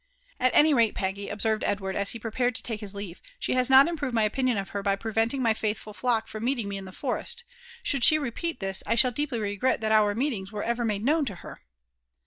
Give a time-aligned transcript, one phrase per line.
[0.39, 3.69] "At any rate, Peggy," observed Edward, as he prepared to take his leave, "ahe has
[3.69, 6.85] not improved my opinion of her by preventinjg my faithful flock from meeting me in
[6.85, 7.43] the forest.
[7.83, 11.25] Should she repeat this, I shall deeply regret that our meetings were ever made known
[11.25, 11.59] to her."